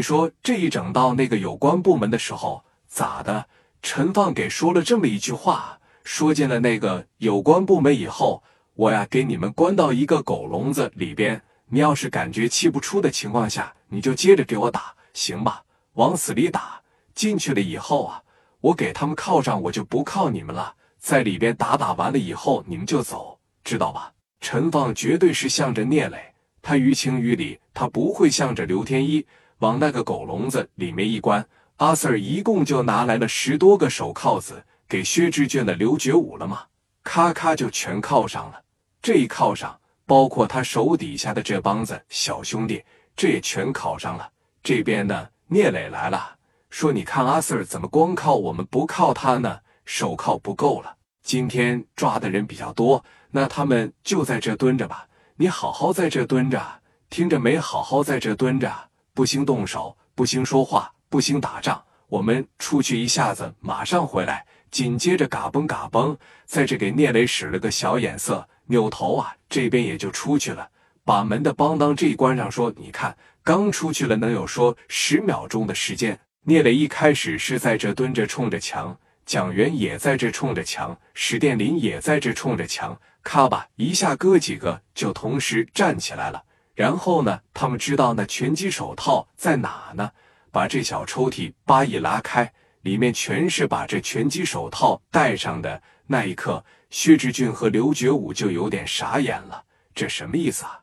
[0.00, 3.46] 你说这一整到那个有关部门的时候，咋的？
[3.82, 8.42] 陈放给说了这么一句话，说进了那个有关部门以后，
[8.72, 11.38] 我呀给你们关到一个狗笼子里边。
[11.66, 15.62] 你要是感觉气不出的情况下，你就接着给我打，行吧？
[15.92, 16.80] 往死里打。
[17.14, 18.22] 进去了以后啊，
[18.62, 20.74] 我给他们铐上，我就不铐你们了。
[20.98, 24.14] 在里边打打完了以后，你们就走，知道吧？
[24.40, 26.32] 陈放绝对是向着聂磊，
[26.62, 29.26] 他于情于理，他不会向着刘天一
[29.60, 31.42] 往那个狗笼子里面一关。
[31.76, 36.64] 阿 Sir 一共就拿来了十多个手铐子，给薛之俊的刘觉武了嘛，
[37.02, 38.60] 咔咔就全铐上了。
[39.00, 39.74] 这一铐上。
[40.06, 42.84] 包括他手底下的这帮子小兄弟，
[43.14, 44.28] 这也全铐上了。
[44.60, 46.34] 这边呢，聂磊来了，
[46.68, 49.60] 说：“你看阿 Sir 怎么光靠我们不靠他呢？
[49.84, 50.96] 手铐不够了。
[51.22, 55.06] 今天抓的人比较多，那他们就在这蹲着吧。
[55.36, 56.60] 你好好在这蹲着，
[57.08, 57.56] 听着没？
[57.56, 61.82] 好好在这蹲着，不兴动手，不兴说话，不兴打仗。
[62.08, 64.44] 我们出去一下子，马上回来。
[64.70, 70.70] 紧接着，嘎嘣嘎嘣，在这给聂磊使了个小眼色。”扭头啊，这边也就出去了，
[71.04, 78.96] 把门的梆当这一关上，说：“你看，刚出去了，能有说十秒钟的时间。”聂磊一开始是在这蹲着冲着墙，
[79.26, 86.40] 蒋元也在这冲着墙，史殿林也在这冲着墙，咔吧一下，哥几个就同时站起来了。
[86.80, 90.10] 然后呢，他们知道那拳击手套在哪呢？
[90.50, 92.50] 把这小抽屉扒一拉开，
[92.80, 95.82] 里面全是把这拳击手套戴上的。
[96.06, 96.64] 那一刻。
[96.88, 99.62] 薛之俊和刘觉武就有点傻眼了，
[99.94, 100.80] 这什么意思啊？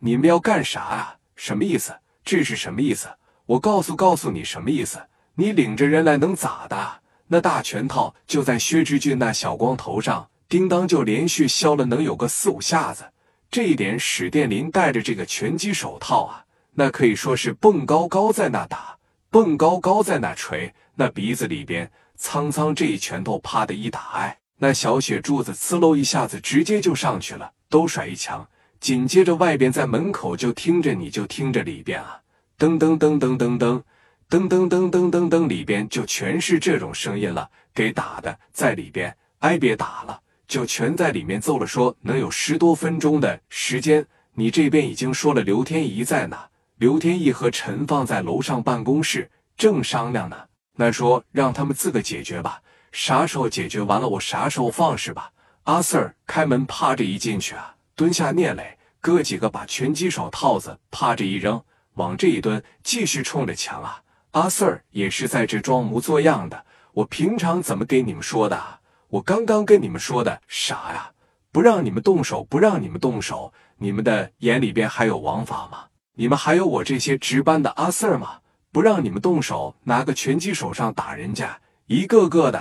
[0.00, 1.16] 你们要干啥啊？
[1.34, 1.94] 什么意思？
[2.22, 3.08] 这是什么意思？
[3.46, 5.02] 我告诉告诉你什么意思？
[5.36, 7.00] 你领着人来能咋的？
[7.28, 13.10] 那大拳套就在薛之俊那小光头上，叮当就连续削了能有个四五下子。
[13.54, 18.98] 这一点，史殿林戴着这个拳击手套啊，那可以说是蹦高高在那打，
[19.30, 24.36] 蹦高高在那锤，那鼻子里边苍苍这一拳头啪的一打，哎。
[24.56, 28.44] 那小雪柱子呲喽一下子，直接就上去了，都甩一墙。
[28.80, 32.20] 紧接着外边在门口就听着，你就听着里边啊，
[32.58, 33.80] 噔噔噔噔噔噔，
[34.28, 37.48] 噔噔噔噔噔噔，里边就全是这种声音了。
[37.72, 40.20] 给打的在里边，哎，别打了，
[40.54, 41.66] 就全在里面揍了。
[41.66, 46.48] 说能有十多分钟的时间，你这边已经说了刘天怡在哪？
[46.76, 50.36] 刘天意和陈放在楼上办公室正商量呢。
[50.76, 52.62] 那说让他们自个解决吧。
[52.92, 55.32] 啥时候解决完了，我啥时候放是吧？
[55.64, 61.60] 阿 Sir 开门，趴着一进去啊，蹲下聂磊哥几个把拳击手套子趴着一扔，
[61.94, 64.00] 往这一蹲，继续冲着墙啊。
[64.30, 66.64] 阿 Sir 也是在这装模作样的。
[66.92, 68.78] 我平常怎么给你们说的？
[69.14, 71.12] 我刚刚跟你们说的啥呀？
[71.52, 73.52] 不让你们动手，不让你们动手。
[73.76, 75.84] 你们的眼里边还有王法吗？
[76.14, 78.40] 你们还有我这些值班的阿 Sir 吗？
[78.72, 82.60] 不让你们动手，拿个拳击手上打人家，一个个的。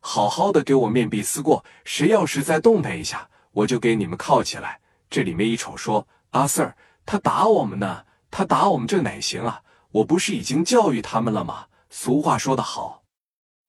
[0.00, 4.80] 好好的给我面壁思过，谁要是再动他一下，我就给你们铐起来。
[5.08, 6.72] 这里面一瞅，说阿 Sir，
[7.06, 9.62] 他打我们呢，他打我们这哪行啊？
[9.92, 11.66] 我不是已经教育他们了吗？
[11.90, 13.01] 俗话说得好，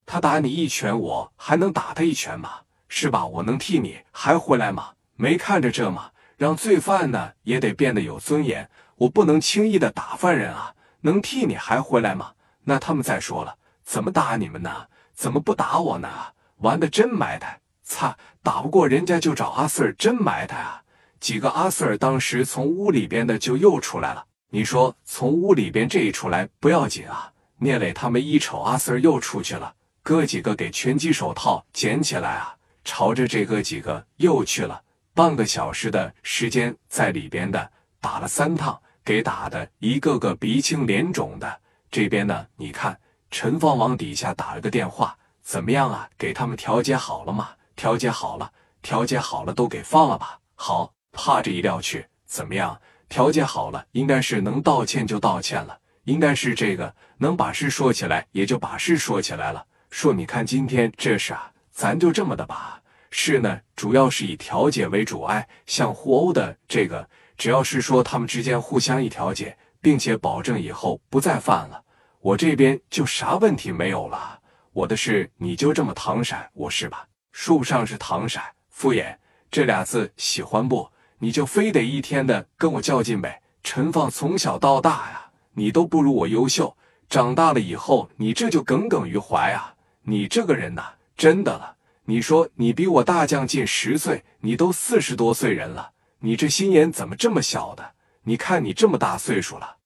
[0.05, 2.49] 他打你一拳，我还能打他一拳吗？
[2.87, 3.25] 是吧？
[3.25, 4.91] 我能替你还回来吗？
[5.15, 6.11] 没看着这吗？
[6.37, 10.73] 让罪犯呢也得变得有尊严，我不能轻易的打犯人啊！
[11.01, 12.31] 能替你还回来吗？
[12.63, 14.87] 那他们再说了，怎么打你们呢？
[15.13, 16.09] 怎么不打我呢？
[16.57, 17.59] 玩的真埋汰！
[17.83, 20.81] 擦，打不过人家就找阿 Sir，真埋汰啊！
[21.19, 24.25] 几个阿 Sir 当时从屋里边的就又出来了。
[24.49, 27.31] 你说从屋里边这一出来不要紧啊？
[27.57, 32.53] 聂磊他们一瞅阿 Sir 又出去了，哥几个给拳击手套捡起来啊，
[32.83, 34.83] 朝着这哥几个又去了。
[35.13, 37.71] 半个小时的时间在里边的
[38.01, 41.61] 打了三趟，给打的一个个鼻青脸肿的。
[41.89, 42.99] 这边呢，你看。
[43.31, 46.07] 陈放往底下打了个电话，怎么样啊？
[46.19, 47.49] 给他们调解好了吗？
[47.75, 48.51] 调解好了，
[48.83, 50.37] 调解好了，都给放了吧。
[50.53, 52.79] 好，趴着一撂去，怎么样？
[53.09, 59.65] 调解好了，应该是能道歉就道歉了，应该是这个能把事说起来，也就把事说起来了。
[59.93, 62.81] 说你看今天这事啊，咱就这么的吧。
[63.11, 65.21] 事呢，主要是以调解为主。
[65.21, 67.07] 哎，像互殴的这个，
[67.37, 71.79] 只要是说他们之间互相一调解，并且保证以后不再犯了。
[72.21, 74.39] 我这边就啥问题没有了，
[74.71, 77.07] 我的事你就这么搪塞我是吧？
[77.31, 78.41] 说不上是搪塞，
[78.71, 79.15] 敷衍
[79.51, 80.89] 这俩字喜欢不？
[81.19, 83.39] 你就非得一天的跟我较劲呗？
[83.61, 86.75] 陈放从小到大呀，你都不如我优秀，
[87.07, 89.69] 长大了以后你这就耿耿于怀啊！
[90.03, 90.83] 你这个人呐，
[91.15, 97.91] 真的了，你说你比我大将近十岁，你都四十多岁人了，你这心眼怎么这么小的？
[98.23, 99.77] 你看你这么大岁数了。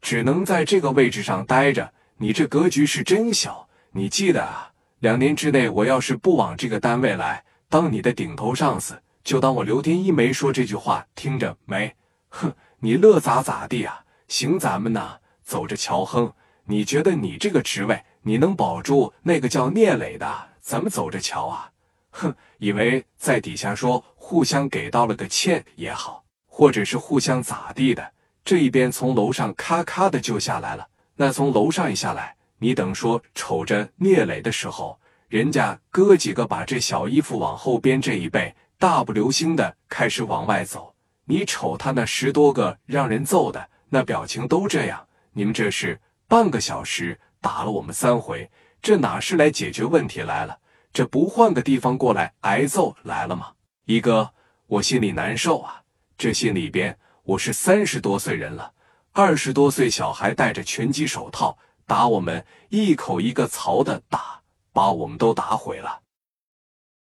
[0.00, 1.92] 只能在这个位置上待着。
[2.16, 3.68] 你这格局是真小。
[3.90, 4.70] 你记得啊，
[5.00, 11.94] 两年之内我要是不往这个单位来当你的顶头上司，就当我刘天一没说这句话，听着没？
[12.28, 14.04] 哼，你乐咋咋地啊？
[14.28, 16.04] 行，咱们呢，走着瞧。
[16.04, 16.32] 哼，
[16.64, 20.48] 你觉得你这个职位你能保住那个叫聂磊的？
[20.62, 21.70] 咱们走着瞧啊。
[22.10, 28.12] 哼，以为在底下说互相给道了个歉也好，或者是互相咋地的？
[28.42, 34.98] 这一边从楼上咔咔的就下来了，那从楼上一下来，你等说瞅着聂磊的时候，
[35.28, 40.94] 人家哥几个把这小衣服往后边这一背，大步流星的开始往外走。
[41.26, 48.50] 你瞅他那十多个让人揍的那表情都这样，你们这是半个小时打了我们三回，
[48.80, 50.58] 这哪是来解决问题来了？
[50.94, 53.52] 这不换个地方过来挨揍来了吗？
[53.84, 54.32] 一哥，
[54.66, 55.82] 我心里难受啊！
[56.16, 58.72] 这心里边，我是三十多岁人了，
[59.12, 64.40] 二十多岁小孩戴着拳击手套打我们，一口一个槽的打，
[64.72, 66.00] 把我们都打毁了。